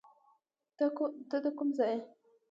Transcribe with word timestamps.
ته 1.29 1.37
د 1.43 1.45
کوم 1.57 1.69
ځای 1.77 1.91
یې؟ 1.93 1.99